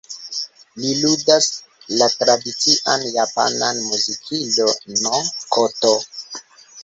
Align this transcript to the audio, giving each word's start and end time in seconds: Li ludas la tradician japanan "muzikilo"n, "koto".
Li 0.83 0.93
ludas 1.01 1.49
la 2.01 2.07
tradician 2.13 3.05
japanan 3.17 3.83
"muzikilo"n, 3.91 5.11
"koto". 5.57 5.93